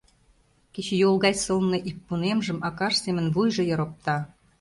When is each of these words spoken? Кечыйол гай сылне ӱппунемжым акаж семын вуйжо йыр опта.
Кечыйол 0.73 1.15
гай 1.23 1.33
сылне 1.43 1.77
ӱппунемжым 1.89 2.57
акаж 2.67 2.93
семын 3.03 3.25
вуйжо 3.33 3.63
йыр 3.69 3.81
опта. 3.85 4.17